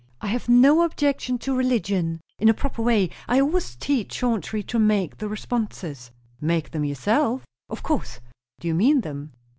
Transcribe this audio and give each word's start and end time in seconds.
"I 0.19 0.29
have 0.29 0.49
no 0.49 0.81
objection 0.81 1.37
to 1.37 1.55
religion, 1.55 2.21
in 2.39 2.49
a 2.49 2.55
proper 2.55 2.81
way. 2.81 3.11
I 3.27 3.39
always 3.39 3.75
teach 3.75 4.15
Chauncey 4.17 4.63
to 4.63 4.79
make 4.79 5.19
the 5.19 5.29
responses." 5.29 6.09
"Make 6.41 6.71
them 6.71 6.83
yourself?" 6.83 7.45
"Of 7.69 7.83
course." 7.83 8.19
"Do 8.59 8.67
you 8.67 8.73
mean 8.73 9.01
them?" 9.01 9.33